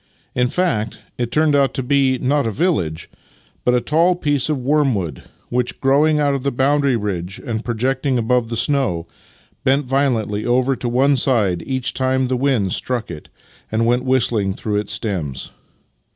In 0.33 0.47
fact, 0.47 0.97
it 1.19 1.29
turned 1.31 1.55
out 1.55 1.75
to 1.75 1.83
be, 1.83 2.17
not 2.17 2.47
a 2.47 2.49
village, 2.49 3.07
but 3.63 3.75
a 3.75 3.79
tall 3.79 4.15
piece 4.15 4.49
of 4.49 4.59
wormwood, 4.59 5.21
which, 5.49 5.79
growing 5.79 6.19
out 6.19 6.33
of 6.33 6.43
a 6.43 6.49
boundary 6.49 6.95
ridge 6.95 7.37
and 7.45 7.63
projecting 7.63 8.17
above 8.17 8.49
the 8.49 8.57
snow, 8.57 9.05
bent 9.63 9.85
violently 9.85 10.43
over 10.43 10.75
to 10.75 10.89
one 10.89 11.17
side 11.17 11.61
each 11.67 11.93
time 11.93 12.23
that 12.23 12.29
the 12.29 12.37
wind 12.37 12.73
struck 12.73 13.11
it 13.11 13.29
and 13.71 13.85
went 13.85 14.03
whistling 14.03 14.55
through 14.55 14.77
its 14.77 14.91
stems. 14.93 15.51